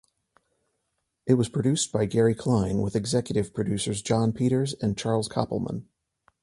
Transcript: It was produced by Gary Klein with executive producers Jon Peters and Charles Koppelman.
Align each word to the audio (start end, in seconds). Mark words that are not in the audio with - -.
It 1.27 1.35
was 1.35 1.47
produced 1.47 1.91
by 1.91 2.05
Gary 2.05 2.33
Klein 2.33 2.79
with 2.81 2.95
executive 2.95 3.53
producers 3.53 4.01
Jon 4.01 4.33
Peters 4.33 4.73
and 4.81 4.97
Charles 4.97 5.29
Koppelman. 5.29 5.83